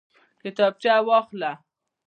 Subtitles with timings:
[0.41, 1.51] کتابچه واخله